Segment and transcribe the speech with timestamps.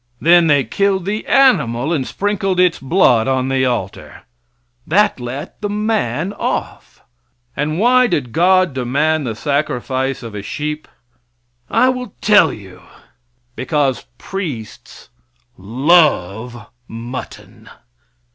[0.19, 4.23] Then they killed the animal, and sprinkled its blood on the altar.
[4.87, 7.03] That let the man off.
[7.55, 10.87] And why did God demand the sacrifice of a sheep?
[11.69, 12.81] I will tell you;
[13.55, 15.09] because priests
[15.55, 17.69] love mutton.